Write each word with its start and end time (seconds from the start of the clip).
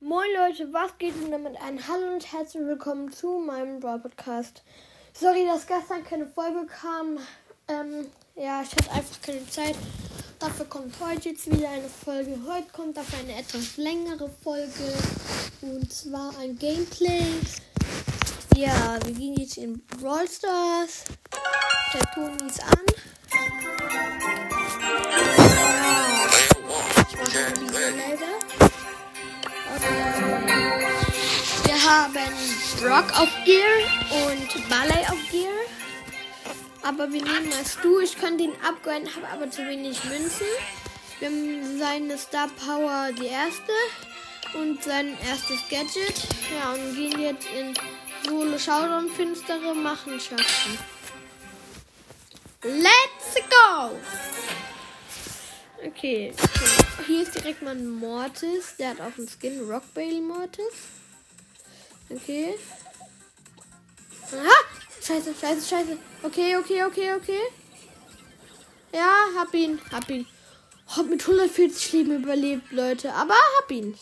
Moin 0.00 0.28
Leute, 0.36 0.70
was 0.74 0.98
geht 0.98 1.14
denn 1.14 1.30
damit 1.30 1.56
ein? 1.62 1.88
Hallo 1.88 2.12
und 2.12 2.30
herzlich 2.30 2.62
willkommen 2.62 3.10
zu 3.10 3.38
meinem 3.38 3.80
Brawl 3.80 3.98
Podcast. 3.98 4.62
Sorry, 5.14 5.46
dass 5.46 5.66
gestern 5.66 6.04
keine 6.04 6.26
Folge 6.26 6.66
kam. 6.66 7.18
Ähm, 7.66 8.06
ja, 8.34 8.60
ich 8.60 8.72
hatte 8.72 8.90
einfach 8.90 9.22
keine 9.22 9.48
Zeit. 9.48 9.74
Dafür 10.38 10.66
kommt 10.66 10.94
heute 11.00 11.30
jetzt 11.30 11.50
wieder 11.50 11.70
eine 11.70 11.88
Folge. 11.88 12.38
Heute 12.46 12.70
kommt 12.72 12.98
dafür 12.98 13.20
eine 13.20 13.38
etwas 13.38 13.78
längere 13.78 14.28
Folge. 14.44 14.92
Und 15.62 15.90
zwar 15.90 16.36
ein 16.40 16.58
Gameplay. 16.58 17.24
Ja, 18.54 18.98
wir 19.02 19.14
gehen 19.14 19.36
jetzt 19.36 19.56
in 19.56 19.80
Brawl 19.86 20.28
Stars. 20.28 21.04
Der 21.94 22.02
Ton 22.12 22.46
ist 22.46 22.62
an. 22.62 22.84
Ich 27.08 27.16
mache 27.16 27.38
ein 27.46 28.25
haben 31.86 32.32
Brock 32.80 33.20
auf 33.20 33.28
Gear 33.44 33.64
und 34.28 34.68
Ballet 34.68 35.08
auf 35.08 35.30
Gear. 35.30 35.52
Aber 36.82 37.12
wir 37.12 37.22
nehmen 37.22 37.48
mal 37.48 37.64
Stu. 37.64 38.00
Ich 38.00 38.18
könnte 38.18 38.44
ihn 38.44 38.54
upgraden, 38.66 39.08
habe 39.14 39.28
aber 39.28 39.50
zu 39.50 39.66
wenig 39.66 40.02
Münzen. 40.04 40.46
Wir 41.20 41.28
haben 41.28 41.78
seine 41.78 42.18
Star 42.18 42.48
Power 42.48 43.10
die 43.12 43.26
erste 43.26 43.72
und 44.54 44.82
sein 44.82 45.16
erstes 45.28 45.60
Gadget. 45.68 46.26
Ja, 46.54 46.72
und 46.72 46.96
gehen 46.96 47.20
jetzt 47.20 47.46
in 47.56 47.74
Solo 48.24 48.58
Showdown 48.58 49.08
Finstere 49.10 49.74
Machenschaften. 49.74 50.78
Let's 52.62 53.48
go! 53.48 53.96
Okay, 55.86 56.32
hier 57.06 57.22
ist 57.22 57.34
direkt 57.36 57.62
mal 57.62 57.76
ein 57.76 57.88
Mortis. 57.88 58.74
Der 58.76 58.90
hat 58.90 59.00
auch 59.00 59.16
einen 59.16 59.28
Skin. 59.28 59.70
Rock 59.70 59.94
Bailey 59.94 60.20
Mortis. 60.20 60.74
Okay. 62.08 62.58
Aha! 64.32 64.76
Scheiße, 65.02 65.34
scheiße, 65.40 65.68
scheiße. 65.68 65.98
Okay, 66.22 66.56
okay, 66.56 66.84
okay, 66.84 67.14
okay. 67.14 67.40
Ja, 68.92 69.12
hab 69.36 69.54
ihn, 69.54 69.80
hab 69.92 70.08
ihn. 70.10 70.26
Hab 70.88 71.06
mit 71.06 71.20
140 71.20 71.92
Leben 71.92 72.22
überlebt, 72.22 72.72
Leute. 72.72 73.12
Aber 73.12 73.34
hab 73.34 73.70
ihn. 73.70 73.96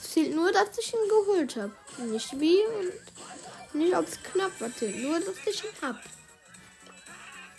Es 0.00 0.10
zählt 0.10 0.34
nur, 0.34 0.50
dass 0.52 0.76
ich 0.78 0.92
ihn 0.92 1.08
geholt 1.08 1.56
habe. 1.56 1.72
Nicht 2.10 2.38
wie 2.40 2.60
und 2.78 3.80
nicht, 3.80 3.94
ob 3.94 4.06
es 4.06 4.22
knapp 4.22 4.60
war. 4.60 4.74
Zählt 4.74 4.96
nur, 5.02 5.20
dass 5.20 5.36
ich 5.46 5.64
ihn 5.64 5.70
hab. 5.82 6.02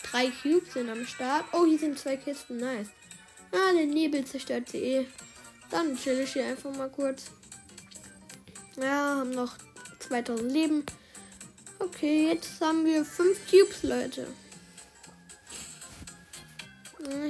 Drei 0.02 0.30
Cubes 0.42 0.74
sind 0.74 0.90
am 0.90 1.06
Start. 1.06 1.44
Oh, 1.52 1.64
hier 1.64 1.78
sind 1.78 1.98
zwei 1.98 2.16
Kisten. 2.16 2.56
Nice. 2.56 2.88
Ah, 3.52 3.72
der 3.72 3.86
Nebel 3.86 4.24
zerstört 4.24 4.68
sie 4.68 4.78
eh. 4.78 5.06
Dann 5.70 5.96
chill 5.96 6.20
ich 6.20 6.32
hier 6.32 6.46
einfach 6.46 6.74
mal 6.74 6.90
kurz. 6.90 7.30
Ja, 8.76 9.16
haben 9.16 9.30
noch 9.30 9.56
2000 9.98 10.50
Leben. 10.50 10.86
Okay, 11.78 12.28
jetzt 12.28 12.60
haben 12.60 12.84
wir 12.84 13.04
5 13.04 13.38
Cubes, 13.50 13.82
Leute. 13.82 14.26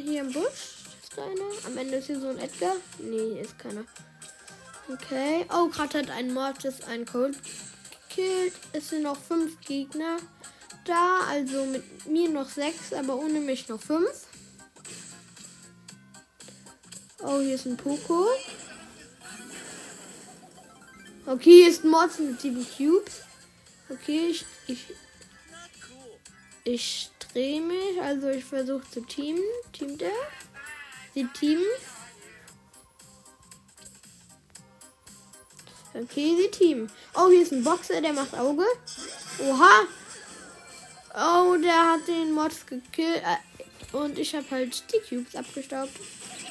Hier 0.02 0.22
im 0.22 0.32
Busch 0.32 0.84
ist 1.02 1.18
einer. 1.18 1.66
Am 1.66 1.78
Ende 1.78 1.96
ist 1.96 2.06
hier 2.06 2.20
so 2.20 2.28
ein 2.28 2.38
Edgar. 2.38 2.74
Nee, 2.98 3.34
hier 3.34 3.42
ist 3.42 3.58
keiner. 3.58 3.84
Okay. 4.92 5.46
Oh, 5.52 5.68
gerade 5.68 5.98
hat 5.98 6.10
ein 6.10 6.34
Mortis 6.34 6.82
einen 6.82 7.06
Cold 7.06 7.38
gekillt. 8.08 8.54
Es 8.72 8.90
sind 8.90 9.02
noch 9.02 9.16
5 9.16 9.60
Gegner 9.60 10.16
da. 10.84 11.20
Also 11.28 11.64
mit 11.66 12.06
mir 12.06 12.28
noch 12.28 12.48
6, 12.48 12.92
aber 12.92 13.16
ohne 13.16 13.40
mich 13.40 13.68
noch 13.68 13.80
5. 13.80 14.08
Oh, 17.22 17.40
hier 17.40 17.54
ist 17.54 17.66
ein 17.66 17.76
Poco. 17.76 18.26
Okay, 21.30 21.62
hier 21.62 21.68
ist 21.68 21.84
ein 21.84 21.90
Mortis 21.90 22.18
mit 22.18 22.40
7 22.40 22.66
Cubes. 22.76 23.20
Okay, 23.88 24.30
ich, 24.30 24.44
ich, 24.66 24.84
ich 26.64 27.10
drehe 27.20 27.60
mich, 27.60 28.02
also 28.02 28.30
ich 28.30 28.44
versuche 28.44 28.82
zu 28.90 29.00
teamen. 29.02 29.40
Teamt 29.72 30.02
er? 30.02 30.10
Sie 31.14 31.24
teamen. 31.26 31.62
Okay, 35.94 36.36
sie 36.36 36.50
teamen. 36.50 36.90
Oh, 37.14 37.28
hier 37.28 37.42
ist 37.42 37.52
ein 37.52 37.62
Boxer, 37.62 38.00
der 38.00 38.12
macht 38.12 38.34
Auge. 38.34 38.66
Oha. 39.38 39.86
Oh, 41.14 41.56
der 41.58 41.92
hat 41.92 42.08
den 42.08 42.32
Mods 42.32 42.66
gekillt. 42.66 43.22
Äh, 43.22 43.96
und 43.96 44.18
ich 44.18 44.34
habe 44.34 44.50
halt 44.50 44.82
die 44.92 45.08
Cubes 45.08 45.36
abgestaubt. 45.36 45.92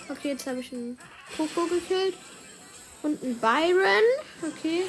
Okay, 0.07 0.29
jetzt 0.29 0.47
habe 0.47 0.61
ich 0.61 0.71
einen 0.71 0.97
Coco 1.35 1.65
gekillt. 1.65 2.15
Und 3.01 3.23
einen 3.23 3.39
Byron. 3.39 4.03
Okay. 4.41 4.83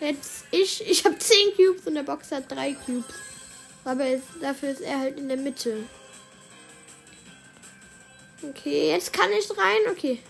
Jetzt 0.00 0.44
ich. 0.50 0.88
Ich 0.88 1.04
habe 1.04 1.18
10 1.18 1.56
Cubes 1.56 1.86
und 1.86 1.94
der 1.94 2.02
Boxer 2.02 2.36
hat 2.36 2.50
3 2.50 2.74
Cubes. 2.74 3.14
Aber 3.84 4.04
jetzt, 4.04 4.28
dafür 4.40 4.70
ist 4.70 4.80
er 4.80 4.98
halt 4.98 5.18
in 5.18 5.28
der 5.28 5.36
Mitte. 5.36 5.84
Okay, 8.42 8.90
jetzt 8.90 9.12
kann 9.12 9.32
ich 9.32 9.50
rein. 9.50 9.80
Okay. 9.90 10.22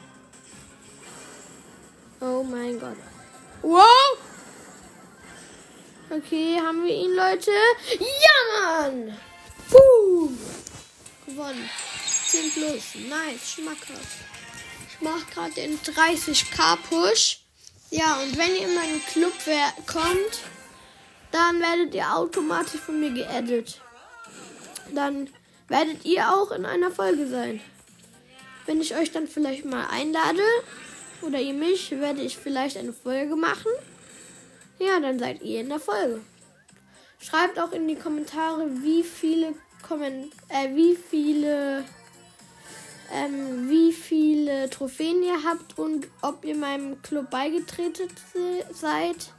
Oh 2.20 2.42
mein 2.42 2.80
Gott. 2.80 2.96
Wow! 3.62 3.84
Okay, 6.10 6.58
haben 6.58 6.84
wir 6.86 6.94
ihn, 6.94 7.14
Leute? 7.14 7.50
Ja, 7.98 8.60
Mann! 8.62 9.18
Puh! 9.68 10.30
Gewonnen. 11.26 11.68
10 12.28 12.50
plus. 12.52 12.94
Nice, 13.08 13.50
schmackhaft. 13.50 14.18
Mache 15.00 15.24
gerade 15.32 15.54
den 15.54 15.78
30k 15.78 16.76
Push. 16.88 17.40
Ja, 17.90 18.20
und 18.20 18.36
wenn 18.36 18.54
ihr 18.54 18.68
in 18.68 18.74
meinen 18.74 19.02
Club 19.06 19.32
kommt, 19.86 20.40
dann 21.30 21.60
werdet 21.60 21.94
ihr 21.94 22.14
automatisch 22.14 22.80
von 22.80 23.00
mir 23.00 23.10
geaddet. 23.10 23.80
Dann 24.92 25.30
werdet 25.68 26.04
ihr 26.04 26.32
auch 26.32 26.50
in 26.50 26.66
einer 26.66 26.90
Folge 26.90 27.28
sein. 27.28 27.60
Wenn 28.66 28.80
ich 28.80 28.96
euch 28.96 29.12
dann 29.12 29.28
vielleicht 29.28 29.64
mal 29.64 29.86
einlade 29.90 30.42
oder 31.22 31.40
ihr 31.40 31.54
mich, 31.54 31.90
werde 31.92 32.20
ich 32.22 32.36
vielleicht 32.36 32.76
eine 32.76 32.92
Folge 32.92 33.36
machen. 33.36 33.70
Ja, 34.78 35.00
dann 35.00 35.18
seid 35.18 35.42
ihr 35.42 35.60
in 35.60 35.68
der 35.68 35.80
Folge. 35.80 36.20
Schreibt 37.18 37.58
auch 37.58 37.72
in 37.72 37.88
die 37.88 37.96
Kommentare, 37.96 38.68
wie 38.82 39.02
viele 39.02 39.54
Komment 39.86 40.32
äh, 40.48 40.74
wie 40.74 40.96
viele 40.96 41.84
ähm, 43.12 43.68
wie 43.68 43.92
viele 43.92 44.70
Trophäen 44.70 45.22
ihr 45.22 45.42
habt 45.44 45.78
und 45.78 46.06
ob 46.22 46.44
ihr 46.44 46.56
meinem 46.56 47.00
Club 47.02 47.30
beigetreten 47.30 48.08
seid. 48.72 49.32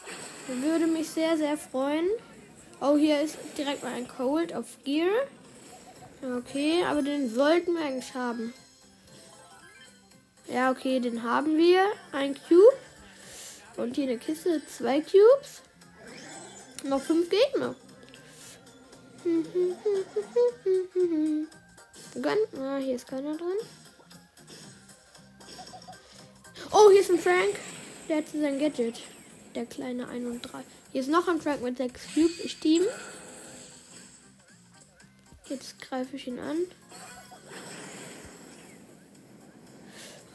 Würde 0.47 0.88
mich 0.88 1.09
sehr, 1.09 1.38
sehr 1.38 1.57
freuen. 1.57 2.07
Oh, 2.81 2.97
hier 2.97 3.22
ist 3.22 3.38
direkt 3.57 3.84
mal 3.84 3.94
ein 3.94 4.07
Cold 4.07 4.56
auf 4.56 4.66
Gear. 4.84 5.09
Okay, 6.22 6.84
aber 6.85 7.02
den 7.02 7.34
sollten 7.34 7.74
wir 7.74 7.85
eigentlich 7.85 8.13
haben. 8.13 8.53
Ja, 10.47 10.72
okay, 10.72 11.00
den 11.00 11.24
haben 11.24 11.57
wir. 11.57 11.86
Ein 12.12 12.34
Cube. 12.34 12.78
Und 13.78 13.96
hier 13.96 14.06
eine 14.06 14.18
Kiste, 14.18 14.62
zwei 14.66 15.01
Cubes. 15.01 15.62
Noch 16.84 17.01
fünf 17.01 17.30
Gegner. 17.30 17.75
Gönn. 22.22 22.38
Ah, 22.57 22.78
hier 22.78 22.96
ist 22.96 23.07
keiner 23.07 23.35
drin. 23.35 23.57
Oh, 26.72 26.90
hier 26.91 27.02
ist 27.02 27.09
ein 27.09 27.19
Frank. 27.19 27.56
Der 28.07 28.18
hat 28.18 28.30
sein 28.30 28.59
Gadget. 28.59 29.02
Der 29.56 29.66
kleine 29.66 30.07
1 30.07 30.25
und 30.25 30.41
3. 30.41 30.59
Hier 30.91 31.02
ist 31.02 31.09
noch 31.09 31.28
ein 31.28 31.41
Frank 31.41 31.62
mit 31.62 31.78
6 31.78 32.13
Cubes. 32.13 32.40
Ich 32.40 32.59
team. 32.59 32.84
Jetzt 35.47 35.81
greife 35.81 36.16
ich 36.16 36.28
ihn 36.28 36.40
an. 36.40 36.57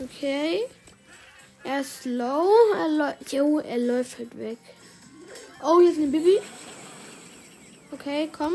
Okay. 0.01 0.65
Er 1.63 1.81
ist 1.81 2.05
low. 2.05 2.51
Er, 2.75 2.89
läuft. 2.89 3.33
jo, 3.33 3.59
er 3.61 3.79
läuft 3.79 4.19
halt 4.19 4.37
weg. 4.39 4.59
Oh, 5.63 5.81
hier 5.81 5.91
ist 5.91 5.99
eine 5.99 6.09
Bibi. 6.09 6.41
Okay, 7.93 8.29
komm. 8.37 8.55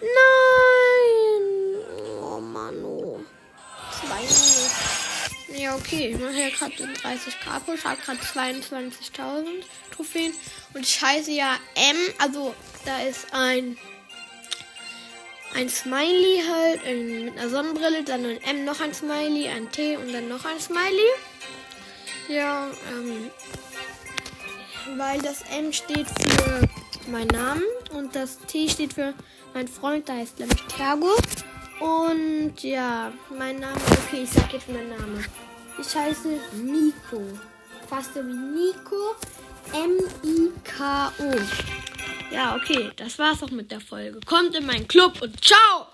Nein! 0.00 0.41
Mann, 2.52 2.84
oh. 2.84 3.20
Zwei 3.90 4.20
Minuten. 4.20 5.02
Ja, 5.54 5.74
okay. 5.74 6.10
Ich 6.10 6.18
mache 6.18 6.32
ja 6.32 6.48
gerade 6.50 6.76
den 6.76 6.94
30k 6.94 7.60
Push. 7.60 7.84
Habe 7.84 8.00
gerade 8.00 8.18
22.000 8.20 9.44
Trophäen. 9.90 10.32
Und 10.74 10.82
ich 10.82 11.00
heiße 11.00 11.30
ja 11.30 11.56
M. 11.74 11.96
Also, 12.18 12.54
da 12.84 13.00
ist 13.00 13.26
ein. 13.32 13.76
Ein 15.54 15.68
Smiley 15.68 16.42
halt 16.50 16.82
ein, 16.86 17.26
mit 17.26 17.38
einer 17.38 17.50
Sonnenbrille, 17.50 18.02
dann 18.04 18.24
ein 18.24 18.42
M, 18.42 18.64
noch 18.64 18.80
ein 18.80 18.94
Smiley, 18.94 19.48
ein 19.48 19.70
T 19.70 19.98
und 19.98 20.10
dann 20.10 20.28
noch 20.28 20.46
ein 20.46 20.58
Smiley. 20.58 21.10
Ja, 22.28 22.70
ähm, 22.90 23.30
weil 24.96 25.20
das 25.20 25.42
M 25.54 25.70
steht 25.74 26.06
für 26.08 26.68
meinen 27.10 27.26
Namen 27.28 27.64
und 27.92 28.16
das 28.16 28.38
T 28.46 28.66
steht 28.70 28.94
für 28.94 29.12
mein 29.52 29.68
Freund, 29.68 30.08
da 30.08 30.14
heißt 30.14 30.38
nämlich 30.38 30.62
Tergo. 30.74 31.10
Und 31.82 32.62
ja, 32.62 33.12
mein 33.36 33.58
Name, 33.58 33.74
okay, 34.04 34.22
ich 34.22 34.30
sag 34.30 34.52
jetzt 34.52 34.68
meinen 34.68 34.90
Namen. 34.90 35.26
Ich 35.80 35.96
heiße 35.96 36.28
Nico. 36.62 37.20
Fast 37.88 38.14
so 38.14 38.20
wie 38.20 38.32
Nico. 38.32 39.16
M-I-K-O. 39.72 41.34
Ja, 42.32 42.54
okay, 42.54 42.92
das 42.94 43.18
war's 43.18 43.42
auch 43.42 43.50
mit 43.50 43.72
der 43.72 43.80
Folge. 43.80 44.20
Kommt 44.24 44.54
in 44.54 44.64
meinen 44.64 44.86
Club 44.86 45.20
und 45.22 45.44
ciao! 45.44 45.91